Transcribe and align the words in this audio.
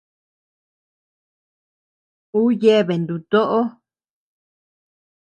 Ú 2.39 2.41
yeabea 2.61 2.97
nutóʼo. 3.05 3.61